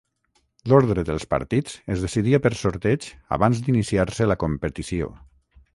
[0.71, 3.07] L'ordre dels partits es decidia per sorteig
[3.39, 5.15] abans d'iniciar-se la competició.